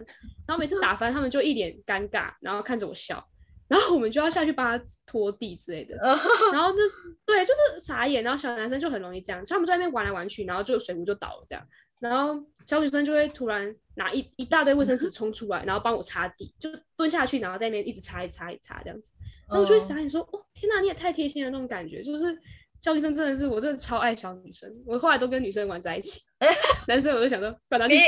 [0.47, 3.27] 然后每次打翻他们就一脸尴尬，然后看着我笑。
[3.71, 5.95] 然后我们就要下去帮他拖地之类的，
[6.51, 8.21] 然后就是对，就是傻眼。
[8.21, 11.65] 然后小男生就很容易这样，他们在那边玩来玩去，然后就水壶就倒了这样。
[11.97, 19.13] 然后小女生就会突然拿一一大堆卫生纸冲出来，然后帮我擦地，就蹲下去，然后在那边一直擦、一擦、一擦这样子。
[19.47, 22.37] 然后我就会傻眼说：“哦，天哪，你也太贴心了那种感觉。”就是
[22.81, 24.69] 小女生真的是，我真的超爱小女生。
[24.85, 26.21] 我后来都跟女生玩在一起，
[26.87, 28.01] 男生我就想说，管他你你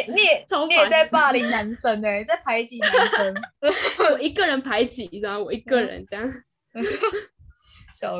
[0.67, 3.35] 你也在霸凌男生哎，在排挤男生。
[4.11, 5.45] 我一个人排挤，你知道吗？
[5.45, 6.29] 我一个人这样。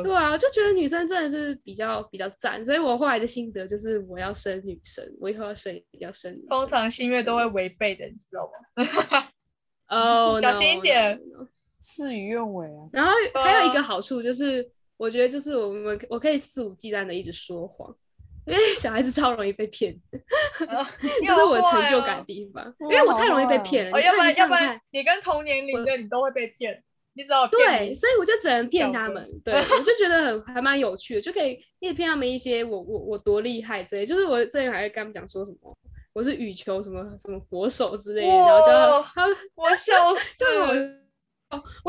[0.02, 6.34] 对啊，就觉得女生真的是比较比较赞，所以我后来的心得就是我要生女生，我以后要生要生。
[6.48, 9.28] 通常心愿都会违背的，你知道吗？
[9.88, 11.20] 哦，小心一点，
[11.80, 12.88] 事与愿违啊。
[12.92, 13.12] 然后
[13.42, 17.94] 还有一个好处就是，我觉得就是我们我可以肆无忌惮的一直说谎。
[18.46, 19.98] 因为小孩子超容易被骗，
[21.26, 22.62] 这是我成就感的地方。
[22.78, 29.26] 因为我太容易被骗了，要不然要不然你跟同年龄的你都会被骗，你知道对，所以我就只能骗他们。
[29.42, 34.04] 对，我就觉得很还蛮有趣的，就可以一直骗他们一些我我我多厉害之类。
[34.04, 35.74] 就是我之前还会跟他们讲说什么，
[36.12, 40.44] 我是羽球什么什么国手之类的，然后就他我笑 死。
[40.44, 41.03] 我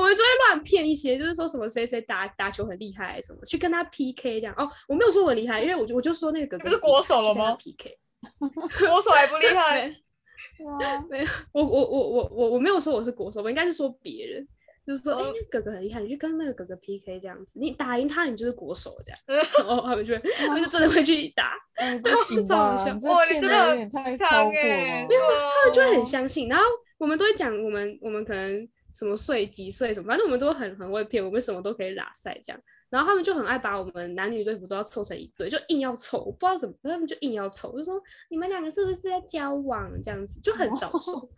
[0.01, 4.55] 们就会乱骗一些，就是说什么谁谁打打球很厉害什么，去跟他 PK 这样。
[4.57, 7.97] 哦，我没有说我厉害，因为我就我就说那个哥哥不是国手了吗？PK，
[8.87, 9.95] 国手还不厉害？
[11.09, 14.47] 没有，我我我我我我没有说我是国手，我应该是说别人，
[14.87, 19.43] 就是说哎，哥哥很厉害，你去跟那个哥哥 PK 这样子，你打赢他，你就是国手这样。
[19.67, 21.53] 然后他们就他们就真的会去打，
[22.01, 22.75] 不行吧？
[23.09, 24.53] 哇，你真的有点太超过了。
[24.53, 26.63] 没有，他们就会很相信，然后
[26.97, 28.67] 我们都会讲，我们我们可能。
[28.95, 32.61] 什么岁几岁什么，反正我们都很很会骗，我们什么都可以拉塞这样。
[32.89, 41.29] 然后他们就很爱把我们男女队服都要凑成一对，就硬要凑，我不知道怎么，他们就硬要凑，就说你们两个是不是在交往这样子，就很早熟。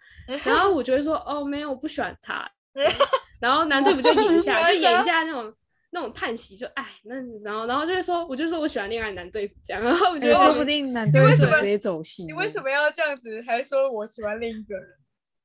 [0.46, 2.48] 然后我就会说哦没有，我不喜欢他。
[3.42, 5.52] 然后男队服就演一下， 就演一下那种
[5.90, 9.82] 那种叹息，就哎那然后然后就会说，我就说我喜欢恋爱男队服这样。
[9.82, 12.28] 然后我觉得说不定男队服直接走心。
[12.28, 13.42] 你为什么要这样子？
[13.48, 14.88] 还说我喜欢另一个人？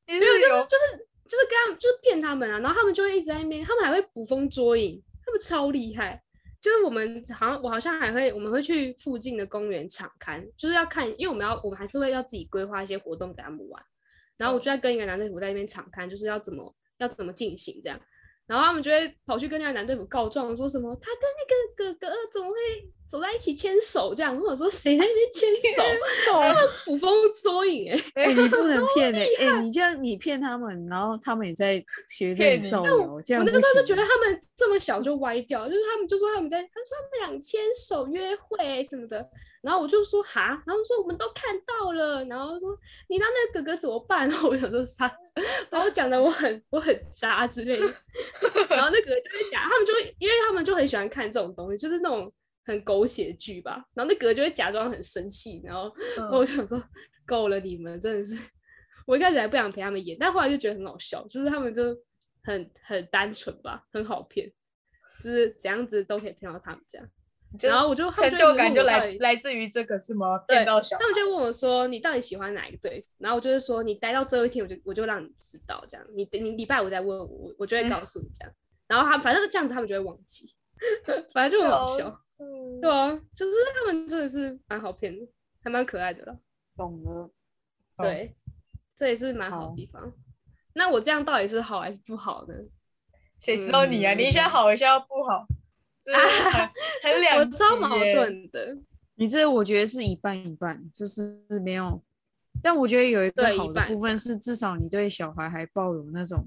[0.09, 1.09] 没有，就是就是。
[1.33, 6.23] 就是跟他们，就是骗他们啊，然后他们就会一直在那边，他们还会捕风捉影，他们超厉害。
[6.61, 13.83] 就是我们好像我好像还会，我们会去附近的公园场刊，就是要看，因为我们要我们还是会要自己规划一些活动给他们玩。
[14.37, 17.99] 然后我就在跟一个男队服在那边场刊，就是要怎么要怎么进行这样。
[18.47, 22.57] 然后他们就会跑去跟那个男队友告状，说什么他跟那个哥哥怎么会？
[23.13, 25.83] 走在一起牵手这样，或者说谁在那边牵手，
[26.41, 39.29] 他们捕风捉影 哎，哎你不能 骗哎，哎你这样你骗他们，然后他们也在学着造谣，这样我那个时候就觉得他们这么小就歪掉，就是他们就说他们在，他说他们俩牵手约会什么的，
[39.63, 42.77] 然后我就说哈，然后说我们都看到了，然后说
[43.09, 44.29] 你让那个哥哥怎么办？
[44.29, 45.11] 然后我想说啥，
[45.71, 47.87] 然后讲的我很我很渣之类的，
[48.69, 52.31] 然后那个就会讲，他们就会因为他们就很喜欢看这种东西，就是那种。
[52.65, 55.93] 很狗血剧吧，然后那哥就会假装很生气，然后
[56.31, 56.81] 我就想说
[57.27, 58.39] 够了，你们真的是，
[59.05, 61.83] 我一开始还不想陪他们演，但后来就觉得很好笑，就是他们就
[62.45, 64.49] 很很单纯吧，很好骗，
[65.21, 67.09] 就是怎样子都可以骗到他们这样，
[67.61, 70.39] 然后我就成就感就来来自于这个是吗？
[70.49, 73.09] 骗到小，他们就问我说你到底喜欢哪一个队服？
[73.19, 78.53] 然后我就是说你待到最后一天，我就我就让你知道这样，你你礼拜五再问我，我就会告诉你这样，
[78.87, 80.55] 然后他反正这样子他们就会忘记，
[81.33, 82.13] 反正就很好笑。
[82.81, 85.27] 对啊，就是他们真的是蛮好骗的，
[85.63, 86.37] 还蛮可爱的了。
[86.77, 87.31] 懂了，
[87.99, 88.35] 对，
[88.97, 90.13] 这也是蛮好的地方。
[90.73, 92.55] 那我这样到底是好还是不好呢？
[93.41, 94.15] 谁知道你啊？
[94.15, 95.47] 你一下好一下不好，
[97.03, 98.77] 很两我超矛盾的。
[99.15, 102.03] 你这我觉得是一半一半，就是没有。
[102.63, 106.47] 但我觉得有一个好的部分是，至少你对小孩还抱有那种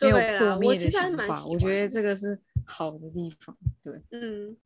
[0.00, 1.44] 没有破灭的想法。
[1.46, 3.56] 我觉得这个是好的地方。
[3.82, 4.56] 对，嗯。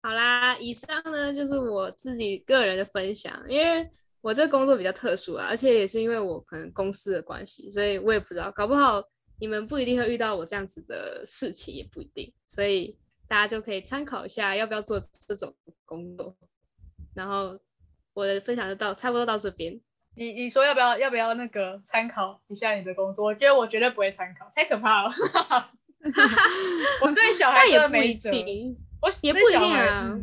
[0.00, 3.86] 好啦，以上呢就是我自己个人的分享，因为
[4.20, 9.02] 我这个工作比较特殊啊，而且也是因为我可能公司的关系，所以我也不知道，搞不好
[9.40, 12.96] 你们不一定会遇到我这样子的事情，也不一定，所以
[13.28, 15.54] 大家就可以参考一下要不要做这种
[15.84, 16.34] 工作。
[17.14, 17.58] 然后
[18.14, 19.80] 我的分享就到差不多到这边，
[20.14, 23.24] 你你说要不要要不要那个参考一下你的工作？
[23.24, 25.10] 我觉得我绝对不会参考，太可怕了。
[27.02, 30.18] 我对小孩也不一定，我也不一定啊。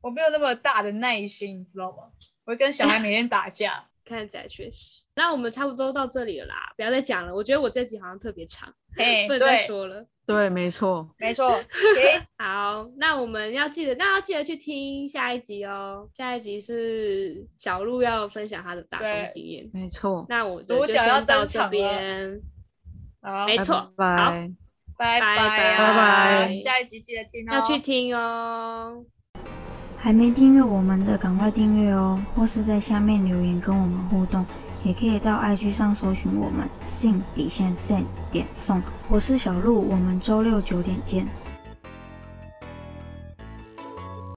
[0.00, 2.10] 我没有那么大的耐心，你知道吗？
[2.44, 3.88] 我会跟小孩每天打架。
[4.04, 5.04] 看起来确实。
[5.14, 7.34] 那我们差不多到这里了啦，不要再讲了。
[7.34, 8.72] 我觉得我这集好像特别长，
[9.26, 10.06] 不能再说了。
[10.24, 11.50] 对，没错，没错。
[12.38, 16.08] 好，那我们要记得，那要记得去听下一集哦。
[16.14, 20.24] 下一集是小鹿要分享他的打工经验，没错。
[20.28, 22.40] 那我主角要到这边，
[23.46, 23.74] 没错。
[23.76, 26.48] 好，拜拜拜拜拜。
[26.48, 29.04] 下一集记得听哦，要去听哦。
[30.04, 32.20] 还没订阅我们的，赶快订阅哦！
[32.34, 34.44] 或是在下面留言跟我们互动，
[34.82, 38.82] 也可以到 IG 上搜寻我们 sin 底线 sen 点送。
[39.08, 41.24] 我是小鹿，我们周六九点见。